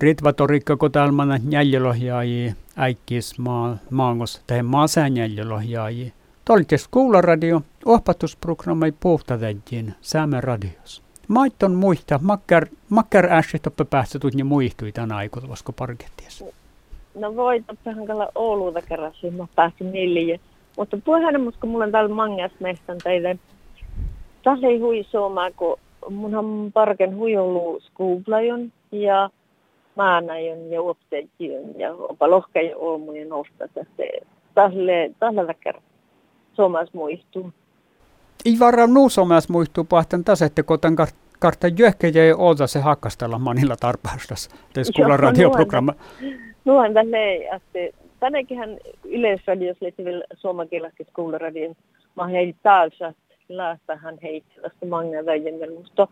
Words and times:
Ritvatorikka 0.00 0.76
kotalmana 0.76 1.36
njäljelohjaaji 1.36 2.54
äikkis 2.76 3.38
maa, 3.38 3.76
maangos 3.90 4.42
tai 4.46 4.62
maasään 4.62 5.14
njäljelohjaaji. 5.14 6.12
Tolkes 6.44 6.88
kuularadio, 6.88 7.62
ohpatusprogrammi 7.84 8.92
puhtatäjien 9.00 9.94
Säämän 10.00 10.42
radios. 10.42 11.02
Maitton 11.28 11.74
muista, 11.74 12.20
makkar, 12.22 12.66
makkar 12.88 13.32
äsket 13.32 13.66
oppe 13.66 13.84
päästä 13.84 14.18
tunnin 14.18 14.46
muihtui 14.46 14.92
tänä 14.92 15.16
aikana, 15.16 15.48
voisiko 15.48 15.72
parkettiessa? 15.72 16.44
No 17.14 17.36
voi, 17.36 17.64
toppahan 17.66 18.06
kalla 18.06 18.28
Ouluuta 18.34 18.82
kerran, 18.82 19.12
mä 19.36 19.46
pääsin 19.54 19.92
niille. 19.92 20.40
Mutta 20.76 20.98
puheen, 21.04 21.52
kun 21.60 21.70
mulla 21.70 21.84
on 21.84 21.92
täällä 21.92 22.14
mangas 22.14 22.52
meistä 22.60 22.96
teille. 23.02 23.38
Tässä 24.44 24.66
ei 24.66 24.78
hui 24.78 25.06
suomaa, 25.10 25.50
kun 25.50 25.78
munhan 26.10 26.44
parken 26.74 27.16
hui 27.16 27.36
ollut 27.36 27.82
ja 28.92 29.30
maanajon 29.96 30.70
ja 30.70 30.82
opteetion 30.82 31.78
ja 31.78 31.94
opa 31.94 32.30
lohkajon 32.30 32.80
olmujen 32.80 33.28
nostassa. 33.28 33.80
Tälle, 34.54 35.10
tällä 35.18 35.54
kerran 35.54 35.82
suomas 36.52 36.94
muistuu. 36.94 37.52
Ei 38.44 38.56
varmaan 38.60 38.94
nuu 38.94 39.08
suomas 39.08 39.48
muistuu 39.48 39.84
pahtan 39.84 40.24
taas, 40.24 40.42
että 40.42 40.62
kotan 40.62 40.96
kartta 41.38 41.66
jöhkejä 41.78 42.24
ei 42.24 42.32
oota 42.32 42.66
se 42.66 42.80
hakkastella 42.80 43.38
manilla 43.38 43.76
tarpeastas. 43.76 44.48
Tässä 44.72 44.92
kuulla 44.96 45.16
radioprogramma. 45.16 45.94
Nuon 46.64 46.94
tälle, 46.94 47.34
että 47.36 47.98
tänäkin 48.20 48.80
yleisradios 49.04 49.76
lehti 49.80 50.04
vielä 50.04 50.24
suomakielessä 50.36 51.04
kuuluradion. 51.14 51.74
Mä 52.16 52.26
hei 52.26 52.54
taas, 52.62 52.92
että 53.72 53.96
hän 53.96 54.18
heittävästä 54.22 54.86
mange 54.86 55.26
väijemmän. 55.26 55.72
Mutta, 55.72 56.08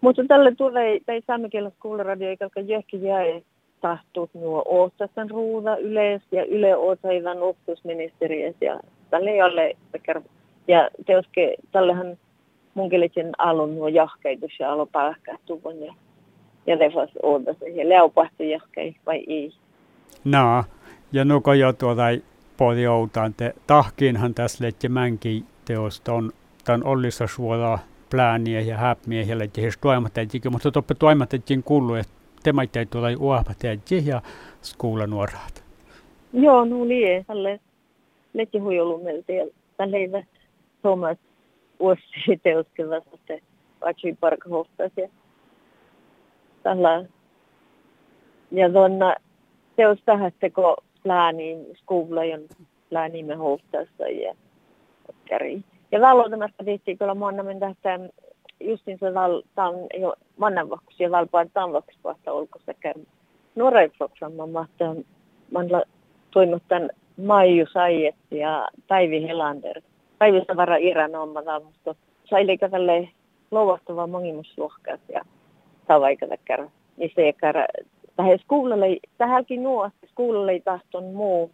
mutta 0.00 0.24
tälle 0.28 0.54
tulee, 0.54 0.98
tai 1.06 1.22
saamenkielessä 1.26 1.78
kuuluradio, 1.82 2.28
eikä 2.28 2.48
jöhki 2.66 3.02
jäi 3.02 3.42
tahtuut 3.80 4.30
nuo 4.34 4.62
Ootsasen 4.66 5.30
ruuda 5.30 5.76
yleis 5.76 6.22
ja 6.32 6.44
Yle 6.44 6.76
Ootsaivan 6.76 7.42
opetusministeriössä 7.42 8.64
ja 8.64 8.80
tälle 9.10 9.30
ei 9.30 9.42
ole 9.42 9.76
ja 10.68 10.88
teoske 11.06 11.54
tällähän 11.72 12.18
mun 12.74 12.90
kielisen 12.90 13.32
alun 13.38 13.74
nuo 13.74 13.88
jahkeitus 13.88 14.52
ja 14.60 14.72
alo 14.72 14.86
palkkaattuvan 14.86 15.80
ja 15.80 15.94
ja 16.66 16.78
lefas 16.78 17.10
ootase 17.22 17.68
ja 17.68 17.88
leopahti 17.88 18.50
jahkei 18.50 18.96
vai 19.06 19.24
ei. 19.26 19.52
No, 20.24 20.64
ja 21.12 21.24
nuko 21.24 21.52
jo 21.52 21.72
tuota 21.72 22.02
podjoutaan, 22.56 23.34
te 23.34 23.54
tahkiinhan 23.66 24.34
tässä 24.34 24.64
lehti 24.64 24.88
mänkin 24.88 25.44
teosta 25.64 26.12
on 26.12 26.32
tämän 26.64 26.84
Ollissa 26.84 27.26
suolaa 27.26 27.78
plääniä 28.10 28.60
ja 28.60 28.76
häpmiä 28.76 29.38
lehti 29.38 29.62
heistä 29.62 29.80
toimatettiin, 29.80 30.42
mutta 30.50 30.70
toppe 30.70 30.94
toimatettiin 30.94 31.62
kuuluu, 31.62 31.94
että 31.94 32.12
te 32.42 32.52
maitte 32.52 32.86
tuolla 32.86 33.08
uahpatettiin 33.18 34.06
ja 34.06 34.22
skuulla 34.62 35.06
nuoraat. 35.06 35.64
Joo, 36.32 36.64
no 36.64 36.88
lie, 36.88 37.24
tälle 37.26 37.60
lehti 38.34 38.58
huijolumelta 38.58 39.32
ja 39.32 39.46
tälle 39.76 39.96
ei 39.96 40.08
Thomas 40.82 41.18
vuosi 41.80 42.02
teoskelassa 42.42 43.18
se 43.26 43.40
vatsui 43.80 44.16
parkhohtaisia. 44.20 45.08
Tällä 46.62 47.04
ja 48.50 48.70
tuonna 48.72 49.14
teos 49.76 49.98
tähän 50.04 50.32
kun 50.54 50.76
lääniin 51.04 51.66
skuulajon 51.78 52.40
läänimme 52.90 53.34
hohtassa 53.34 54.08
ja 54.08 54.34
käri. 55.24 55.62
Ja 55.92 56.00
valvontamasta 56.00 56.64
tehtiin 56.64 56.98
kyllä 56.98 57.14
monna 57.14 57.42
men 57.42 57.60
tästä 57.60 58.00
justin 58.60 58.98
se 59.00 59.14
val, 59.14 59.42
tan, 59.54 59.74
jo 60.00 60.14
mannanvakkus 60.36 61.00
ja 61.00 61.10
valpaan 61.10 61.50
tanvakkus 61.54 61.98
vasta 62.04 62.32
olkossa 62.32 62.74
käy. 62.74 62.94
Nuoreipsoksamma 63.54 64.46
mahtaa 64.46 64.94
manla 65.52 65.82
tämän 66.68 66.90
Maiju 67.16 67.66
Saiet 67.72 68.14
ja 68.30 68.68
Päivi 68.88 69.22
Helander 69.22 69.80
päivästä 70.18 70.56
vara 70.56 70.76
Iran 70.76 71.14
ommata, 71.14 71.60
mutta 71.60 71.94
säilikö 72.30 72.68
tälle 72.68 73.08
louvastava 73.50 74.06
monimusluokkaat 74.06 75.00
ja 75.12 75.20
tavaikata 75.86 76.34
kerran. 76.44 76.70
Niin 76.96 77.12
se 77.14 77.32
kerran, 77.40 77.66
tähän 78.16 78.38
skuulalle, 78.38 78.86
tähänkin 79.18 79.62
nuo, 79.62 79.90
skuulalle 80.10 80.52
ei 80.52 80.60
tahton 80.60 81.04
muu, 81.04 81.50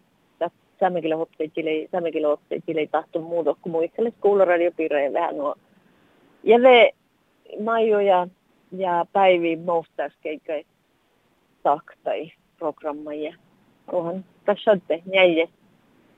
Hopteitille, 1.16 1.88
sämmekillä 1.92 2.28
hopteitille 2.28 2.80
ei 2.80 2.86
tahton 2.86 3.22
muuta 3.22 3.56
kuin 3.62 3.70
muistelle 3.72 4.12
skuularadiopiirejä 4.18 5.12
vähän 5.12 5.36
nuo. 5.36 5.54
Ja 6.42 6.62
ve 6.62 6.90
Maijo 7.60 8.00
ja, 8.00 8.28
ja 8.72 9.06
Päivi 9.12 9.56
mohtaskeikai 9.56 10.64
taktai 11.62 12.32
programmaja. 12.58 13.34
Onhan 13.92 14.24
tässä 14.44 14.70
on 14.70 14.80
te, 14.88 15.02
jäi 15.12 15.48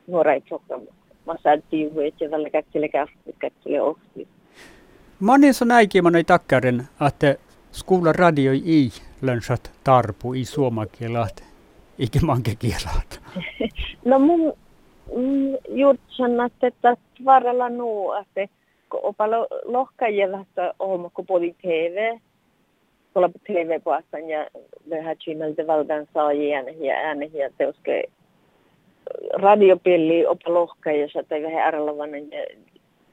nuorai 0.06 0.40
programma 0.40 0.96
massaattiin 1.26 1.94
ja 2.20 2.30
tällä 2.30 2.50
kätsille 2.50 2.88
käfti, 2.88 3.34
kätsille 3.38 3.82
ohti. 3.82 4.28
Manin 5.20 5.54
on 5.62 5.70
äikimän 5.70 6.16
ei 6.16 6.24
takkaren, 6.24 6.88
että 7.08 7.36
skuulla 7.72 8.12
radio 8.12 8.52
ei 8.52 8.90
lönsat 9.22 9.72
tarpu 9.84 10.34
i 10.34 10.44
suomakielat, 10.44 11.44
mankekielat. 12.22 13.20
no 14.06 14.18
mun 14.18 14.52
mm, 15.16 15.56
juurtsan, 15.68 16.30
että 16.62 16.96
varalla 17.24 17.68
nuu, 17.68 18.12
että 18.12 18.54
kun 18.90 19.00
opalo 19.02 19.46
lohkajia 19.64 20.32
lähtö 20.32 20.74
olma, 20.78 21.10
kun 21.14 21.26
poli 21.26 21.54
TV, 21.62 22.18
tuolla 23.12 23.30
TV-puastan 23.46 24.28
ja 24.28 24.46
vähän 24.90 25.16
chimeltä 25.16 25.66
valdan 25.66 26.06
saajia 26.14 26.62
ja 26.62 26.94
ääniä 26.94 27.50
teoske 27.58 28.04
radiopilli 29.32 30.26
opa 30.26 30.54
lohkaajassa 30.54 31.22
tai 31.28 31.42
vähän 31.42 31.66
arallavainen. 31.66 32.30
Ja 32.30 32.46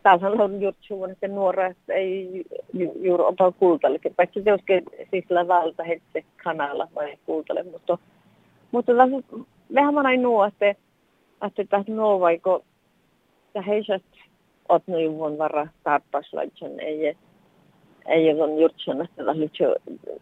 taas 0.03 0.21
on 0.23 0.73
suun, 0.81 1.11
että 1.11 1.27
nuora 1.27 1.73
ei 1.89 2.45
ju, 2.73 2.93
juuri 3.01 3.23
opa 3.23 3.51
kuultalle. 3.51 3.99
Paitsi 4.15 4.43
teoskin 4.43 4.83
siis 5.11 5.25
valta 5.47 5.83
hetse 5.83 6.23
kanalla 6.43 6.87
vai 6.95 7.17
kuultalle. 7.25 7.63
Mutta, 7.63 7.97
mutta 8.71 8.97
vähän 9.73 9.93
mä 9.93 10.03
näin 10.03 10.21
nuo, 10.21 10.45
että, 10.45 10.69
että 11.47 11.63
tässä 11.69 11.91
nuo 11.91 12.19
vaiko 12.19 12.63
heisät 13.67 14.03
oot 14.69 14.83
noin 14.87 15.13
vuonna 15.17 15.37
varra 15.37 15.67
tarppaslaitsen. 15.83 16.79
Ei, 16.79 17.15
ei 18.05 18.41
ole 18.41 18.59
juuri 18.59 18.75
että, 19.03 19.23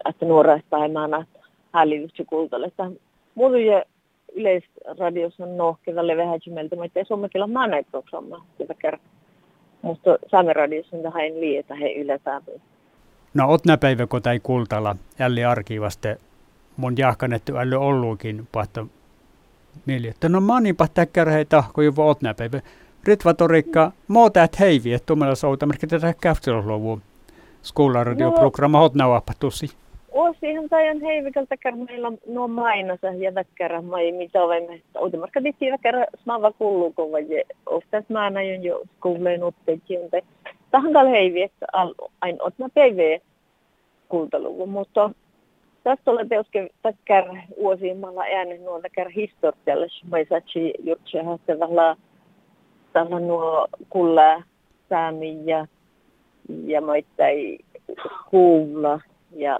että 0.09 0.25
nuora 0.25 0.53
ei 0.83 0.91
maana 0.93 1.25
hälytys 1.73 2.27
kuultalle. 2.29 2.71
Muuten 3.35 3.61
yleisradiossa 4.35 5.43
on 5.43 5.57
nohkevalle 5.57 6.17
vähän 6.17 6.39
kymeltä, 6.45 6.75
mutta 6.75 6.99
ei 6.99 7.05
suomekilla 7.05 7.47
mä 7.47 7.67
näin 7.67 7.85
programma 7.91 8.45
sitä 8.57 8.73
kertaa. 8.73 9.11
Mutta 9.81 10.17
saameradiossa 10.31 10.97
on 10.97 11.03
tähän 11.03 11.39
liitä 11.39 11.75
he 11.75 11.93
yletään. 11.93 12.41
No 13.33 13.51
otna 13.51 13.77
päivä, 13.77 14.07
kun 14.07 14.21
tai 14.21 14.39
jälleen 15.19 15.49
arkivaste 15.49 16.17
mun 16.77 16.93
jahkanettu 16.97 17.57
äly 17.57 17.75
olluukin 17.75 18.47
pahta 18.51 18.85
mieli, 19.85 20.07
että 20.07 20.29
no 20.29 20.41
mä 20.41 20.61
niin 20.61 20.75
pahta 20.75 21.05
kärhei 21.05 21.45
tahko 21.45 21.81
jo 21.81 21.91
otna 21.97 22.33
päivä. 22.33 22.59
Ritva 23.03 23.33
torikka, 23.33 23.91
muuta 24.07 24.43
et 24.43 24.59
heivi, 24.59 24.93
että 24.93 25.05
tuomalla 25.05 25.35
souta, 25.35 25.65
merkki 25.65 25.87
tätä 25.87 26.13
käftiluvuun. 26.21 27.01
Skoolaradioprogramma 27.61 28.77
no. 28.77 28.81
hotna 28.81 29.09
vapahtusi. 29.09 29.67
Vuosihan 30.13 30.69
tajan 30.69 31.01
heivikalta 31.01 31.57
kerran 31.57 31.85
meillä 31.89 32.11
nuo 32.27 32.47
mainosa 32.47 33.07
ja 33.07 33.35
väkkärä 33.35 33.81
mai 33.81 34.11
mitä 34.11 34.43
olemme. 34.43 34.81
Outomarka 34.95 35.41
tehtiin 35.41 35.71
väkkärä 35.71 36.05
smava 36.23 36.51
kulluko 36.51 37.11
vai 37.11 37.25
oftas 37.65 38.03
mä 38.09 38.29
näin 38.29 38.63
jo 38.63 38.83
kuuleen 39.01 39.43
oppeekin. 39.43 39.99
Tähän 40.71 40.93
tällä 40.93 41.09
heivi, 41.09 41.41
että 41.41 41.65
aina 42.21 42.37
otna 42.43 42.69
PV 42.69 43.19
kuunteluvun, 44.09 44.69
mutta 44.69 45.11
tästä 45.83 46.11
olen 46.11 46.29
teoskin 46.29 46.69
väkkärä 46.83 47.43
vuosimmalla 47.61 48.21
äänen 48.21 48.65
nuo 48.65 48.81
väkkärä 48.83 49.11
historialle. 49.15 49.87
Saatsi 50.29 50.73
jutsia 50.79 51.23
haastavalla 51.23 51.97
tällä 52.93 53.19
nuo 53.19 53.67
kulla 53.89 54.43
saami 54.89 55.45
ja, 55.45 55.67
ja 56.65 56.81
moittai 56.81 57.57
kuulla 58.29 59.01
ja 59.35 59.59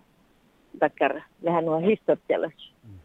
tackar 0.80 1.22
vähän 1.44 1.66
nuo 1.66 1.80
historiallis 1.80 2.72
mm. 2.84 3.00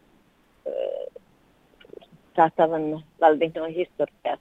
saattavan 2.36 3.04
väldigt 3.20 3.54
nuo 3.54 3.66
historiat 3.66 4.40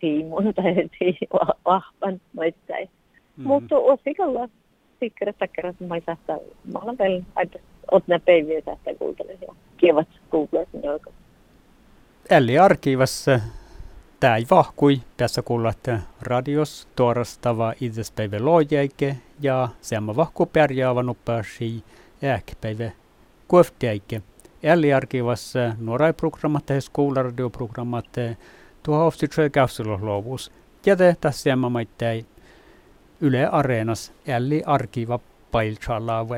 tiimun 0.00 0.54
tai 0.54 0.88
vahvan 1.64 2.20
moittain. 2.32 2.88
Mm-hmm. 2.88 3.46
Mutta 3.46 3.78
osikalla 3.78 4.48
sikkeret 5.00 5.38
takkarat 5.38 5.80
mä 5.80 6.00
saattaa, 6.06 6.38
mä 6.72 6.78
olen 6.78 6.98
vielä 6.98 7.22
aina 7.34 7.52
otna 7.92 8.18
päiviä 8.18 8.62
saattaa 8.64 8.94
kuuntele 8.94 9.38
ja 9.40 9.54
kievat 9.76 10.08
kuulee 10.30 10.66
sinne. 10.72 10.88
Eli 12.30 12.58
arkivassa 12.58 13.40
tämä 14.20 14.36
vahkui. 14.50 15.00
Tässä 15.16 15.42
kuulet 15.42 15.88
radios 16.20 16.88
tuorastava 16.96 17.74
itsespäivä 17.80 18.36
lojeike 18.40 19.16
ja 19.40 19.68
on 20.08 20.16
vahku 20.16 20.46
pärjäävä 20.46 21.02
nopeasti 21.02 21.84
jääkpäivä 22.22 22.90
kuefteike. 23.48 24.22
Älli 24.64 24.92
arkivassa 24.92 25.74
nuorai 25.78 26.12
programmat 26.12 26.68
ja 26.68 26.80
skoolaradioprogrammat 26.80 28.06
tuo 28.82 29.06
ofsi 29.06 29.26
kävselosluovuus. 29.52 30.52
Ja 30.86 30.96
te 30.96 31.16
tässä 31.20 31.56
maittai 31.56 32.24
Yle 33.20 33.46
Areenas 33.46 34.12
älli 34.28 34.62
arkiva 34.66 35.18
pailchalaa 35.50 36.28